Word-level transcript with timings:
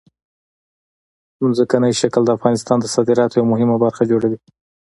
ځمکنی 1.55 1.91
شکل 2.01 2.21
د 2.25 2.29
افغانستان 2.37 2.77
د 2.81 2.85
صادراتو 2.95 3.35
یوه 3.37 3.49
مهمه 3.53 3.75
برخه 3.83 4.03
جوړوي. 4.11 4.39